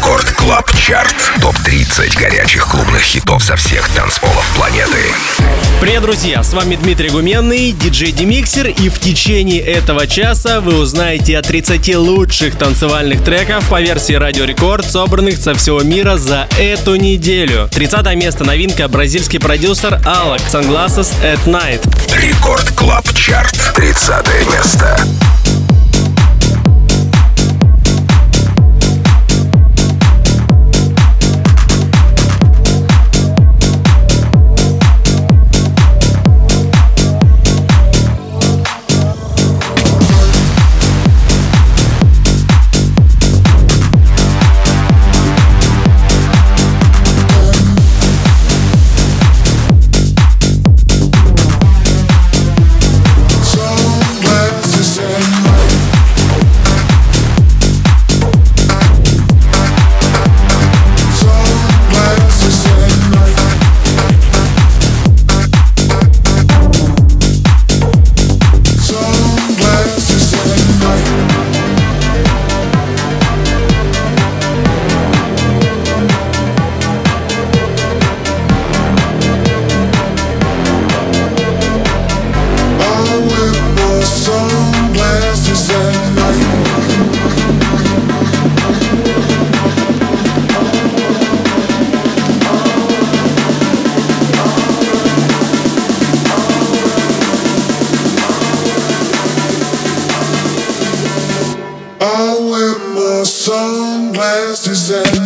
[0.00, 1.14] Record Club Chart.
[1.42, 5.12] Топ-30 горячих клубных хитов со всех танцполов планеты.
[5.78, 6.42] Привет, друзья!
[6.42, 11.96] С вами Дмитрий Гуменный, DJ DimixeR, и в течение этого часа вы узнаете о 30
[11.96, 17.68] лучших танцевальных треков по версии Радио Рекорд, собранных со всего мира за эту неделю.
[17.70, 21.82] 30 место новинка бразильский продюсер Alok Sunglasses at Night.
[22.16, 23.74] Record Club Chart.
[23.74, 24.98] 30 место.
[103.50, 105.19] sunglasses and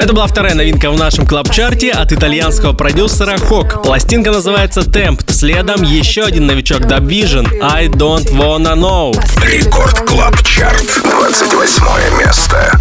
[0.00, 3.82] Это была вторая новинка в нашем club-чарте от итальянского продюсера Хок.
[3.82, 5.32] Пластинка называется Tempt.
[5.32, 9.12] Следом еще один новичок DubVision I Don't Wanna Know.
[9.44, 11.02] Record Club Chart.
[11.02, 12.78] 28 место.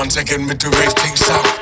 [0.00, 1.59] one taking me to raise things up.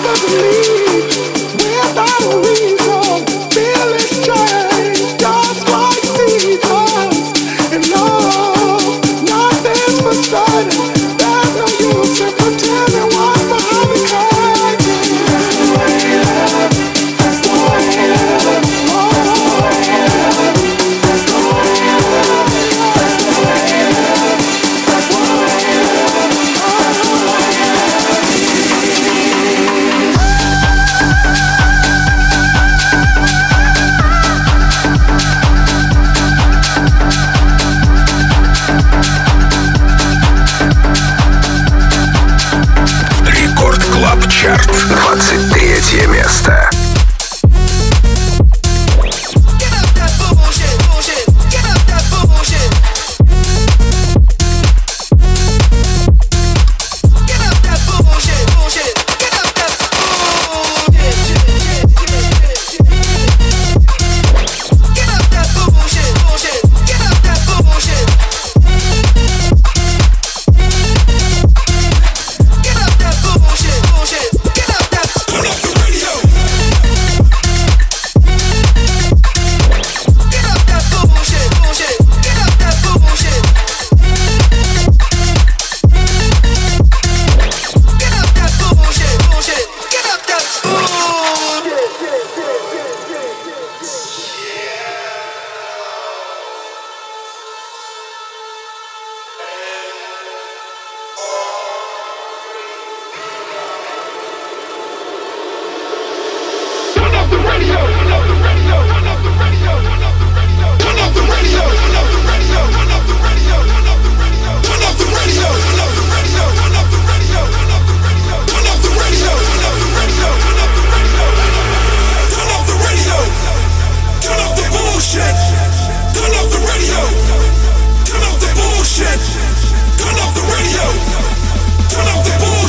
[0.00, 0.57] never believe.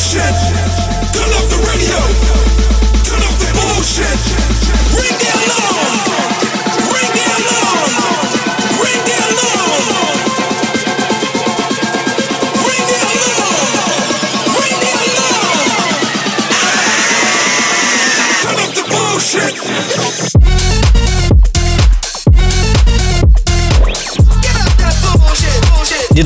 [0.09, 1.99] Turn off the radio.
[3.03, 4.19] Turn off the bullshit.
[4.97, 6.08] Ring the alarm.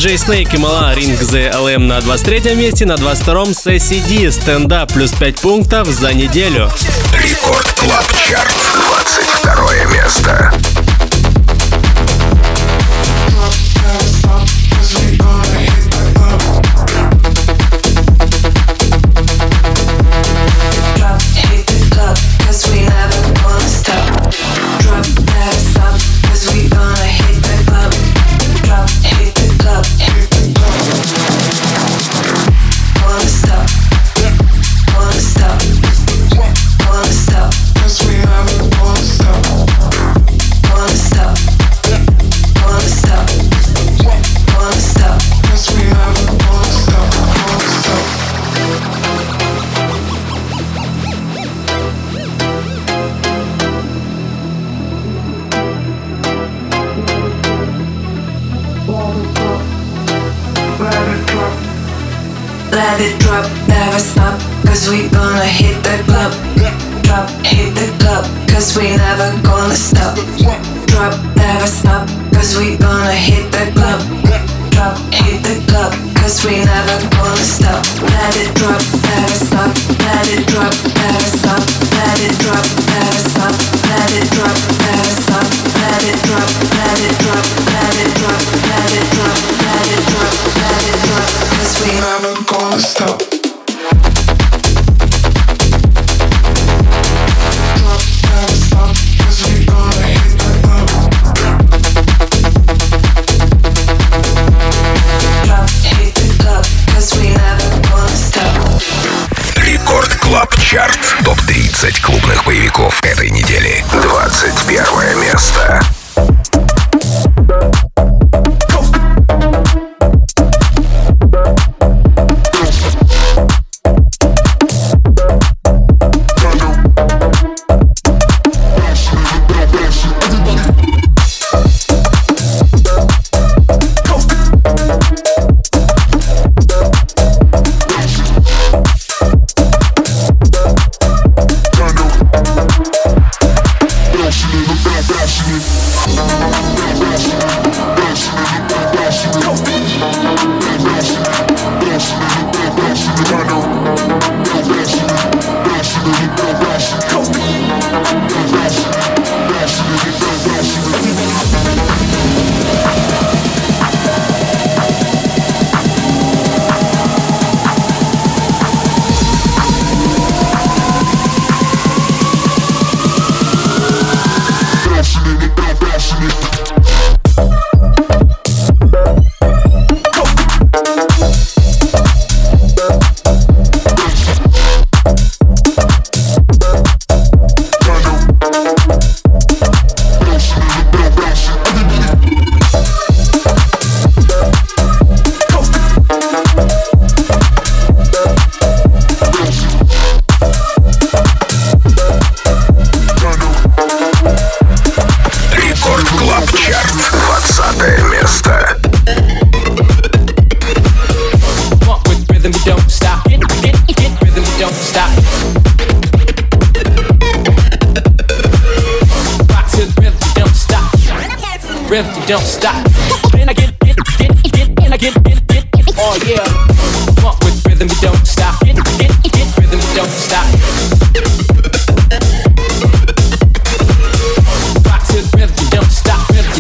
[0.03, 4.74] DJ Snake и Malaa Ring The Alarm на 23 месте, на 22-м Сесси Ди Stand
[4.74, 6.69] Up плюс 5 пунктов за неделю.
[7.13, 8.53] Record Club Chart,
[9.43, 10.82] 22 место.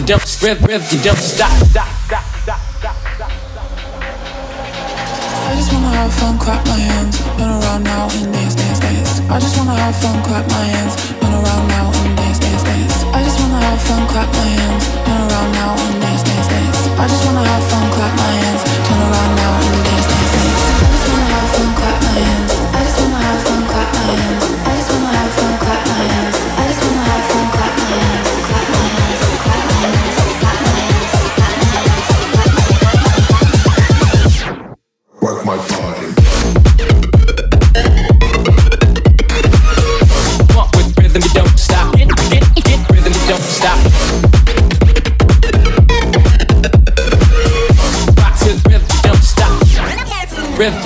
[0.03, 1.47] You don't, rhythm, rhythm, you don't stop.
[5.47, 9.21] I just wanna have fun, clap my hands, run around now and dance, dance, dance.
[9.31, 13.03] I just wanna have fun, clap my hands, run around now and dance, dance, dance.
[13.15, 16.79] I just wanna have fun, clap my hands, run around now and dance, dance, dance.
[16.99, 20.59] I just wanna have fun, clap my hands, turn around now and dance, dance, dance.
[20.83, 22.51] I just wanna have fun, clap my hands.
[22.75, 24.43] I just wanna have fun, clap my hands.
[24.67, 26.32] I just wanna have fun, clap my hands.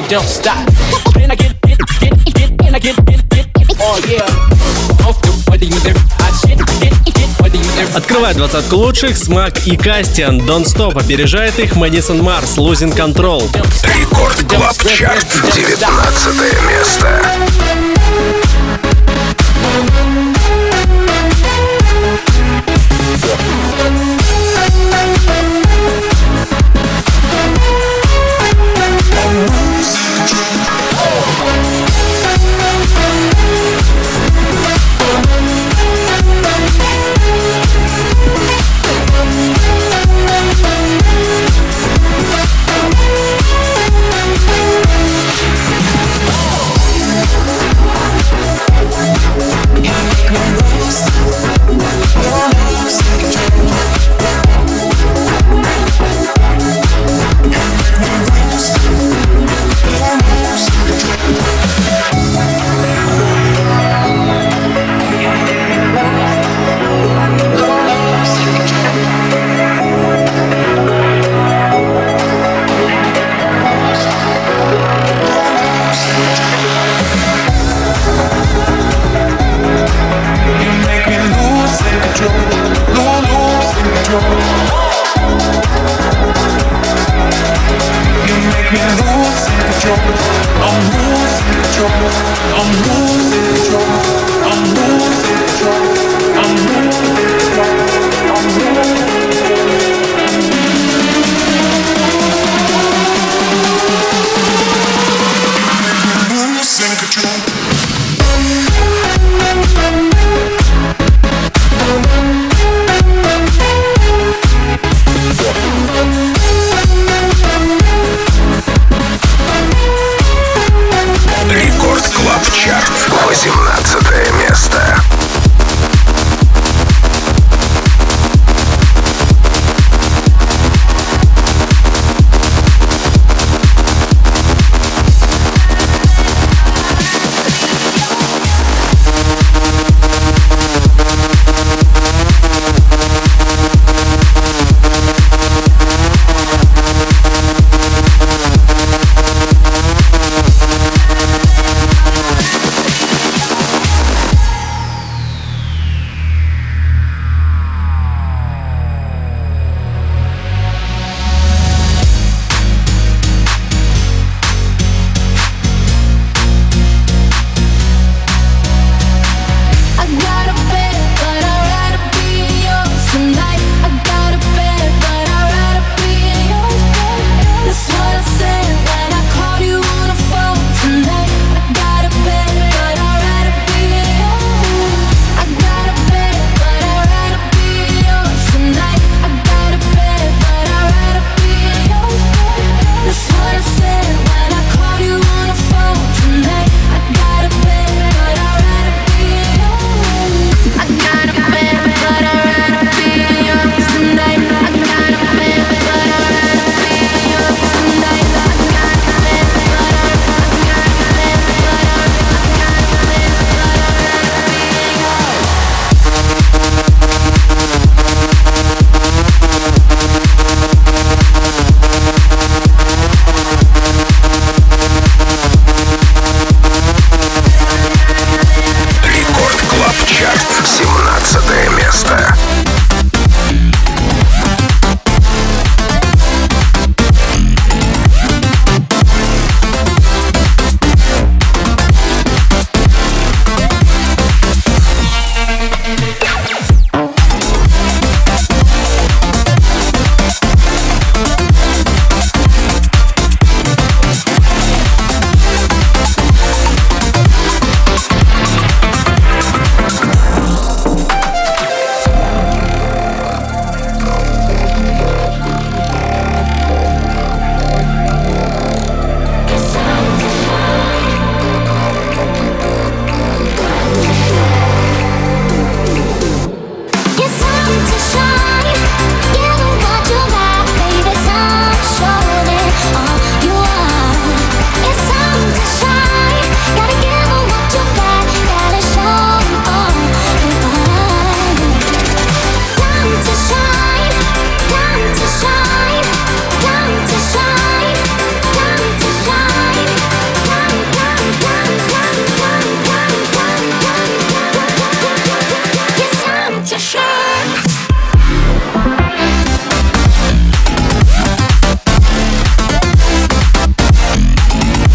[0.10, 0.65] Don't stop.
[1.13, 3.48] Then I get, get, get, get, and I get, get, get,
[3.80, 5.06] oh yeah.
[5.06, 7.98] Off the body, you there, I shit, get, get, body, you there.
[7.98, 10.39] Открывает двадцатку лучших Смак и Кастиан.
[10.41, 12.58] Don't Stop опережает их Мэдисон Марс.
[12.58, 13.43] Losing Control.
[13.84, 15.28] Рекорд Клаб Чарт.
[15.54, 16.36] 19
[16.70, 17.76] место.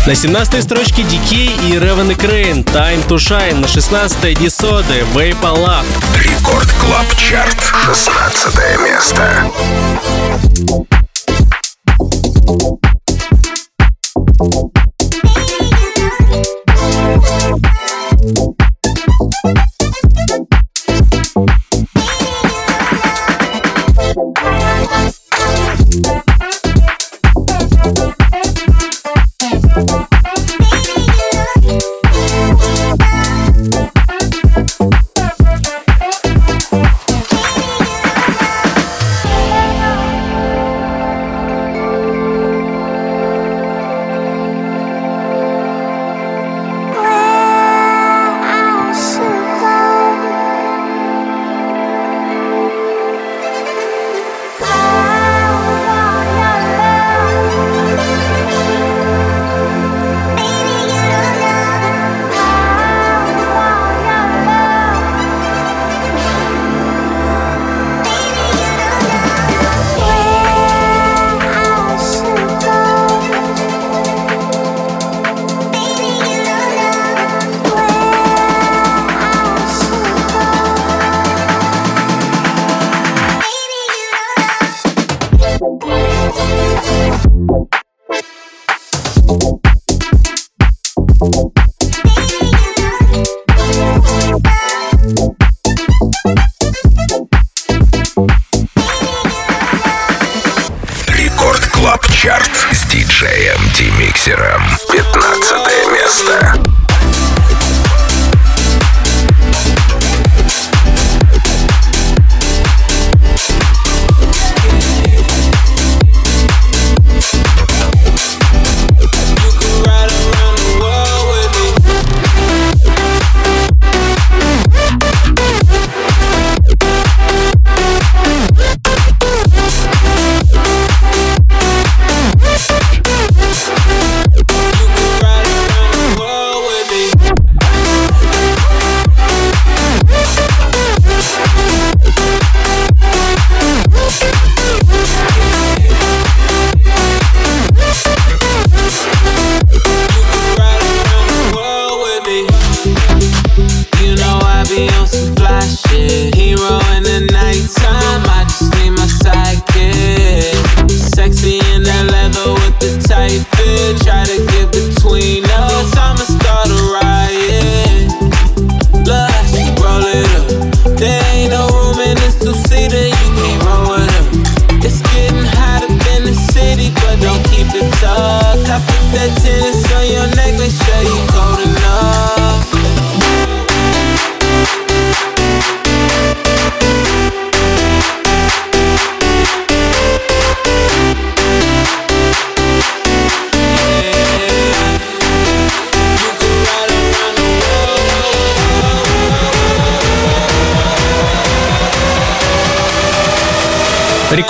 [0.04, 3.54] На 17-й строчке DK и Ревен и Крейн Time to Shine.
[3.54, 5.84] На 16-й Disorder Vape Love.
[6.16, 7.72] Record Club Chart.
[7.86, 9.50] 16 место.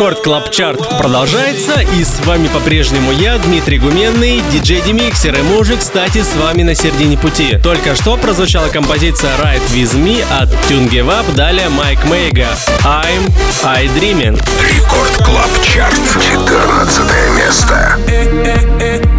[0.02, 5.60] Record Club Chart продолжается, и с вами по-прежнему я, Дмитрий Гуменный, DJ DimixeR, и мы
[5.60, 7.56] уже, кстати, с вами на середине пути.
[7.62, 12.48] Только что прозвучала композиция Ride With Me от Tune Give Up, далее Майк Мейга,
[12.82, 14.42] Am I Dreaming.
[14.74, 17.04] Record Club Chart, 14
[17.36, 17.96] место.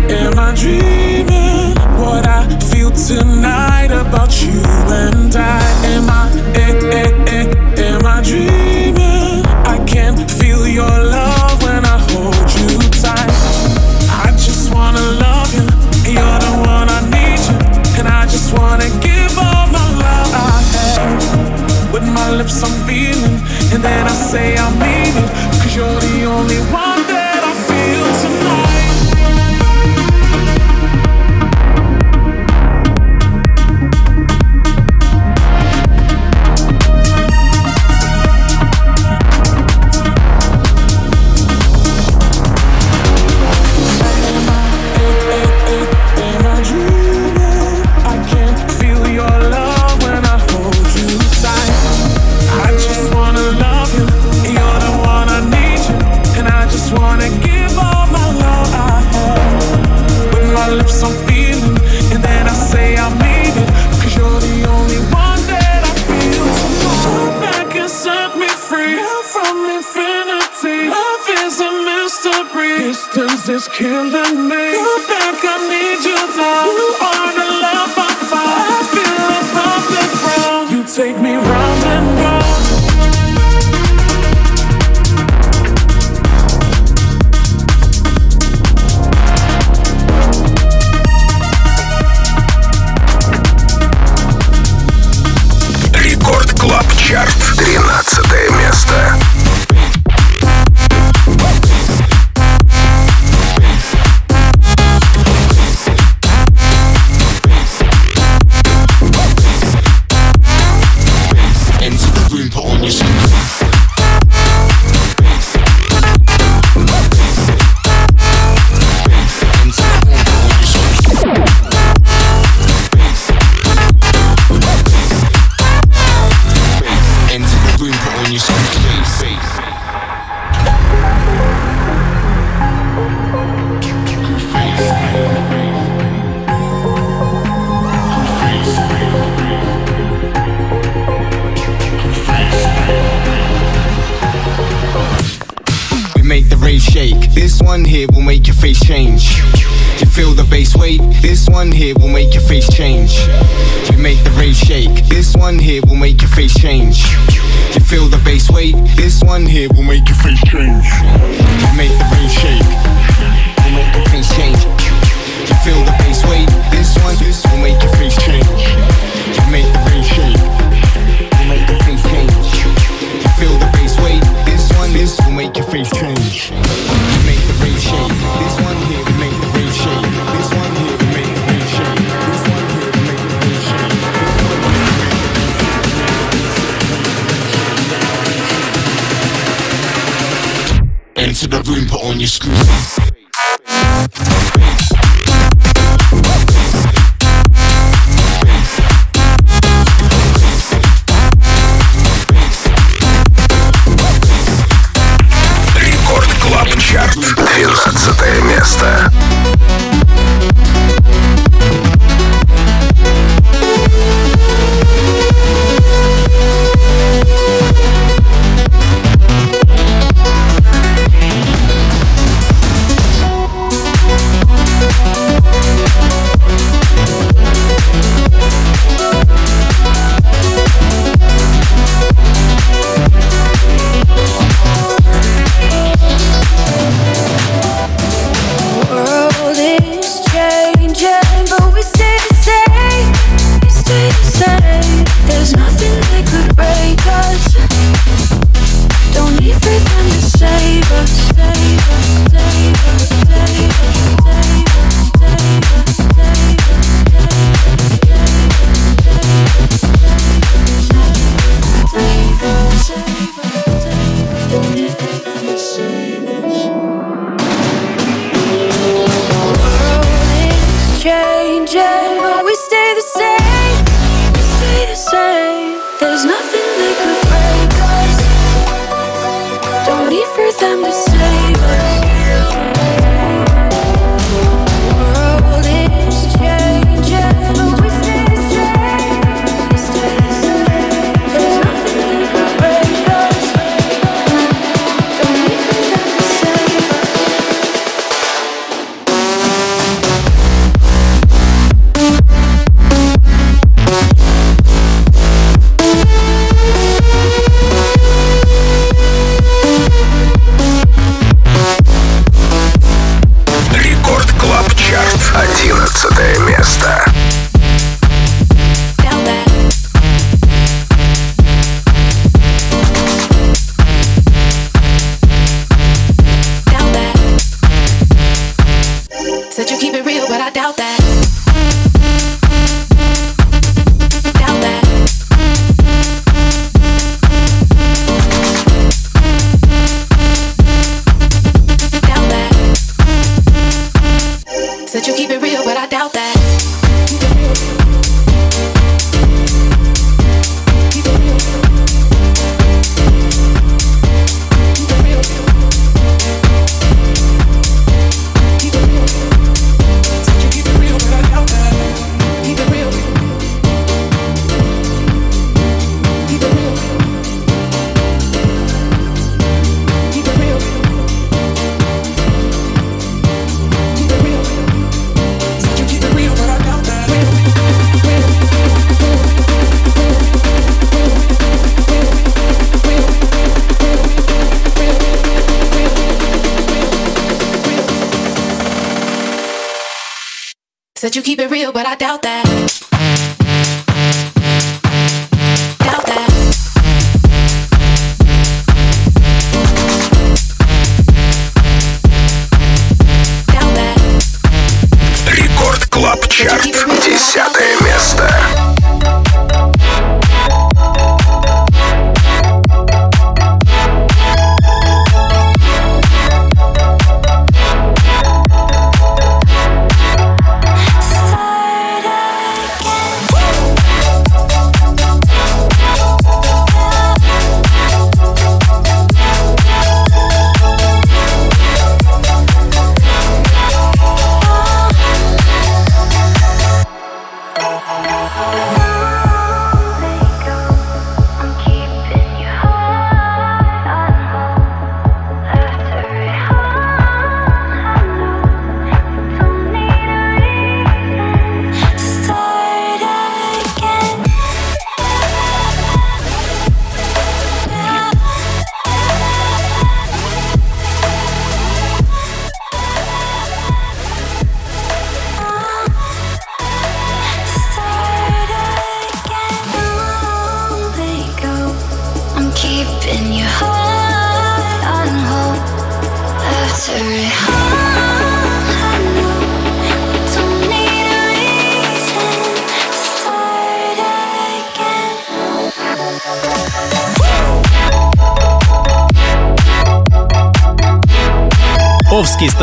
[0.10, 1.03] Am I dreaming?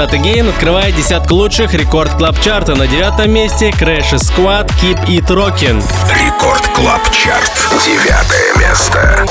[0.00, 5.26] Stat Again открывает десятку лучших рекорд клаб чарта на девятом месте Crash Squad Keep It
[5.26, 5.82] Rockin.
[6.14, 7.52] Рекорд клаб чарт
[7.84, 9.26] девятое место.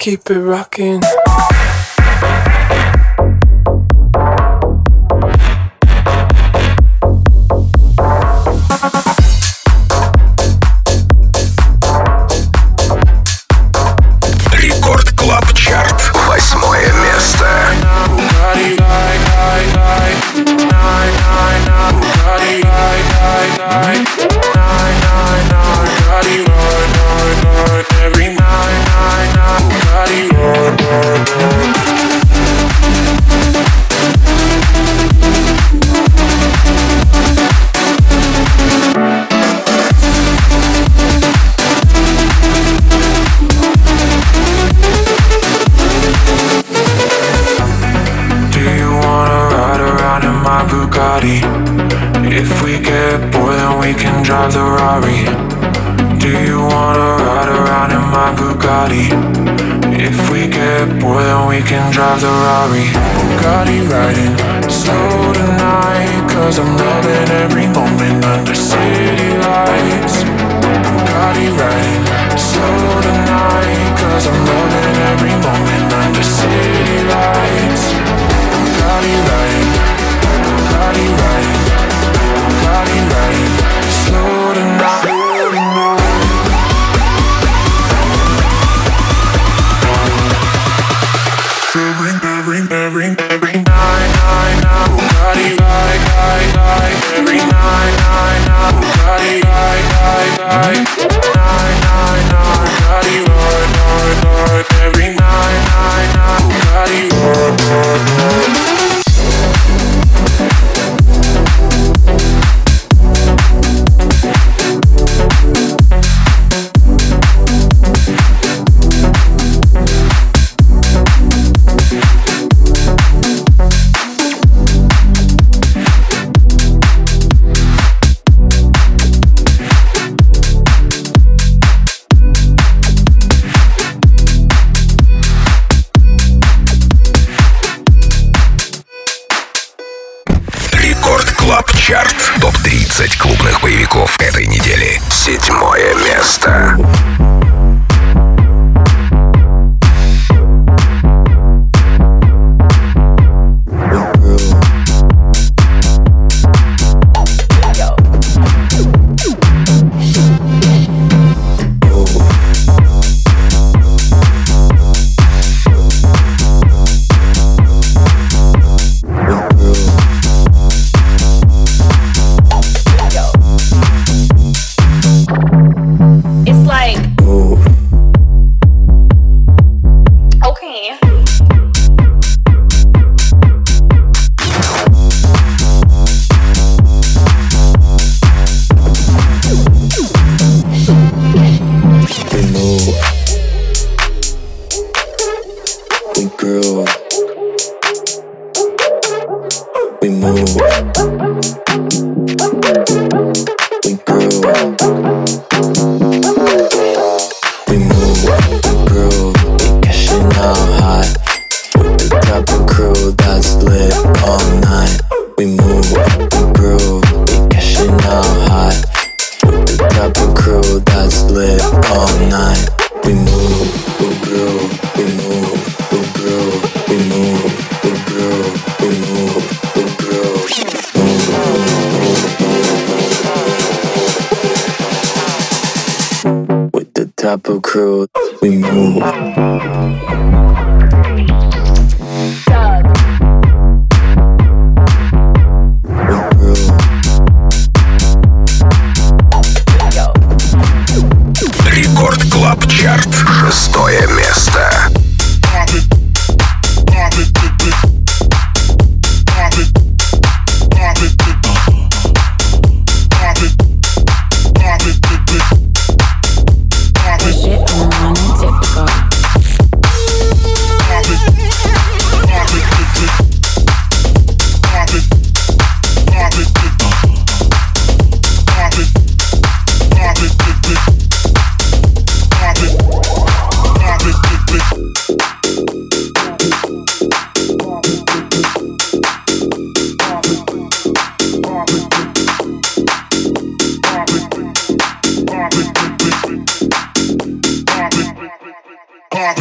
[0.00, 1.29] keep it rocking.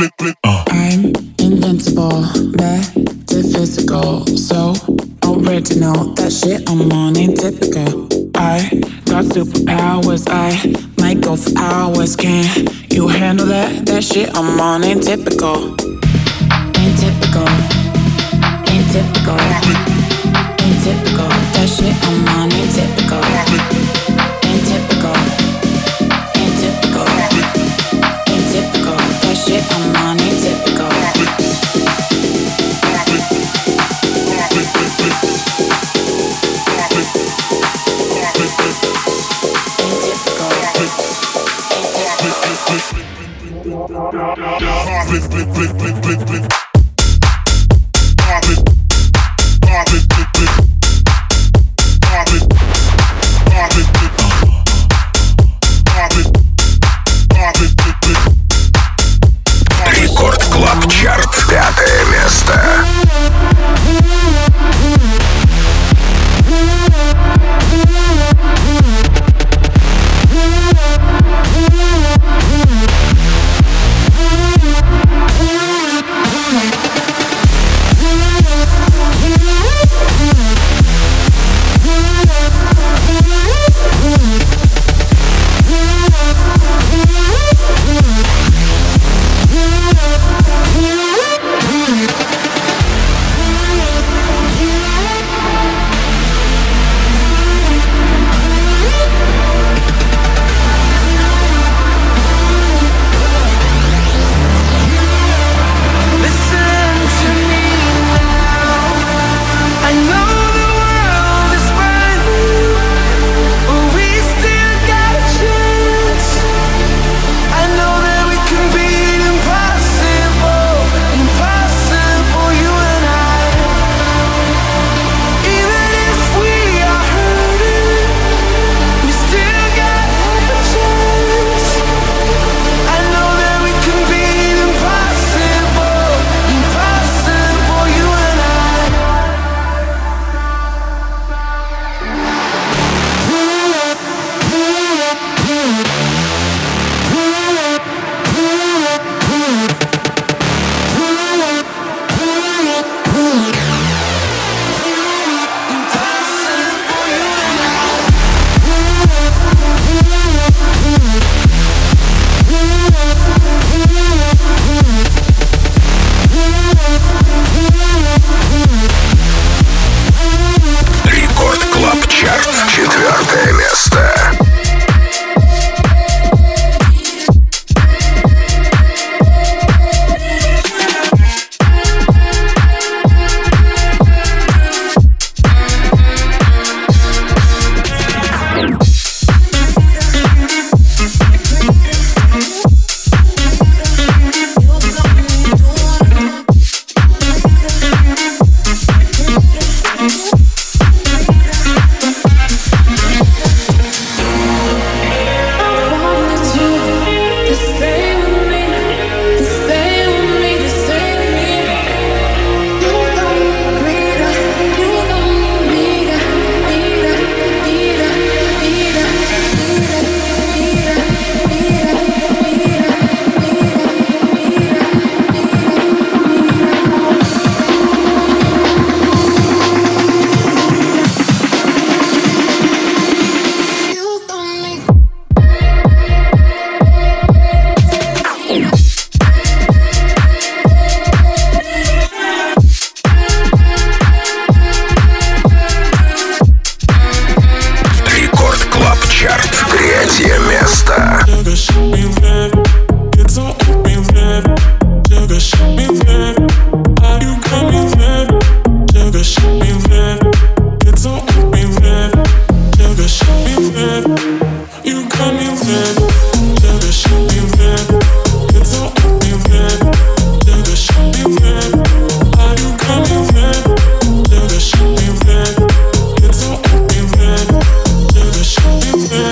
[0.01, 0.63] Uh.
[0.69, 1.07] I'm
[1.39, 2.21] invincible,
[2.55, 4.73] metaphysical, so
[5.25, 6.13] original.
[6.15, 8.07] That shit I'm on ain't typical.
[8.33, 8.69] I
[9.11, 10.55] got superpowers, I
[11.01, 12.15] might go for hours.
[12.15, 12.45] Can
[12.89, 13.85] you handle that?
[13.87, 15.75] That shit I'm on ain't typical.
[16.79, 17.49] Ain't typical.
[18.71, 19.35] Ain't typical.
[20.63, 21.27] Ain't typical.
[21.27, 23.21] That shit I'm on ain't typical.
[24.47, 25.38] Ain't typical.
[44.35, 46.68] Blip blip blip blip blip blip.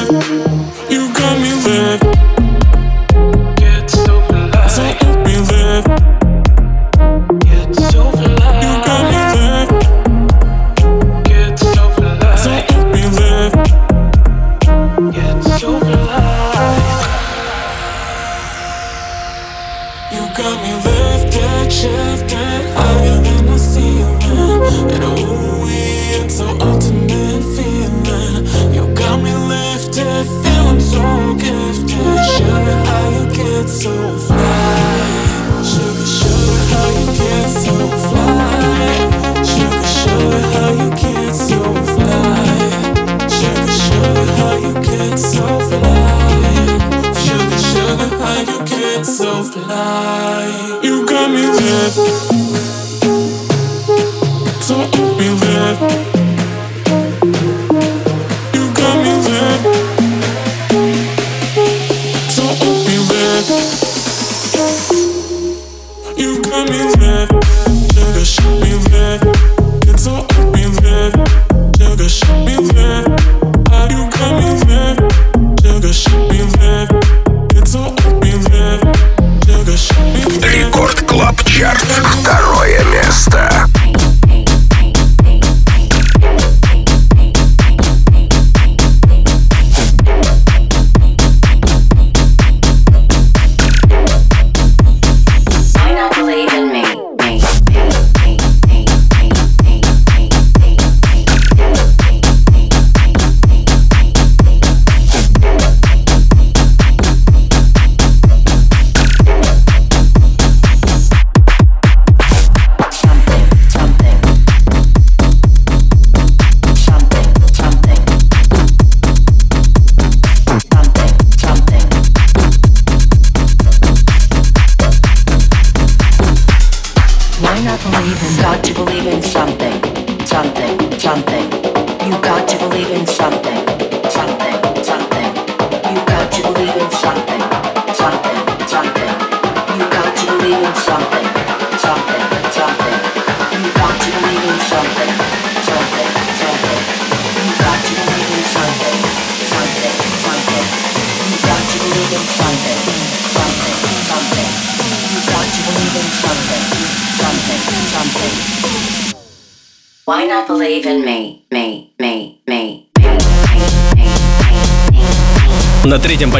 [0.09, 0.46] Thank you.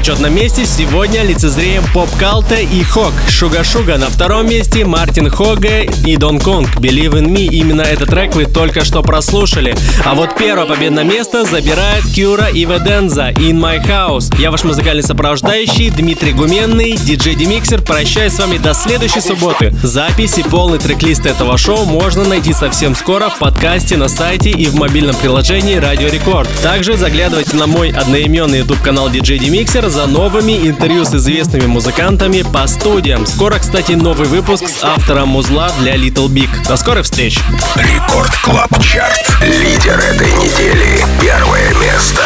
[0.08, 3.12] Почетном месте сегодня лицезреем Поп Калта и Хок.
[3.28, 6.78] Шуга Шуга на втором месте, Мартин Хога и Дон Конг.
[6.78, 7.48] Believe in Me.
[7.48, 9.76] Именно этот трек вы только что прослушали.
[10.06, 14.34] А вот первое победное место забирает Кюра и Веденза In My House.
[14.40, 17.82] Я ваш музыкальный сопровождающий Дмитрий Гуменный, диджей Демиксер.
[17.82, 19.74] Прощаюсь с вами до следующей субботы.
[19.84, 24.68] Запись и полный трек-лист этого шоу можно найти совсем скоро в подкасте на сайте и
[24.68, 26.50] в мобильном приложении Радио Рекорд.
[26.64, 32.44] Также заглядывайте на мой одноименный YouTube канал DJ Mixer за новыми интервью с известными музыкантами
[32.44, 33.26] по студиям.
[33.26, 36.50] Скоро, кстати, новый выпуск с автором музла для Little Big.
[36.68, 37.40] До скорых встреч!
[37.76, 39.42] Record Club Chart.
[39.42, 41.04] Лидер этой недели.
[41.20, 42.22] Первое место.